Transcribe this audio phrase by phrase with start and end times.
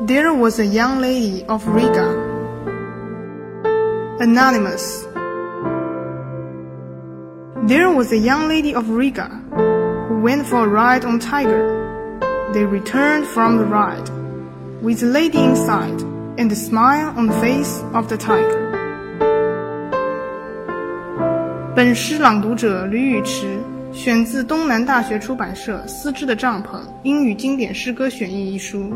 [0.00, 2.18] There was a young lady of Riga.
[4.18, 5.06] Anonymous.
[7.68, 9.30] There was a young lady of Riga
[10.08, 12.18] who went for a ride on Tiger.
[12.52, 14.10] They returned from the ride
[14.82, 16.02] with the lady inside
[16.38, 18.62] and a smile on the face of the tiger.
[21.76, 23.60] 本诗朗读者吕雨池，
[23.92, 28.92] 选自东南大学出版社《丝织的帐篷：英语经典诗歌选译》一书。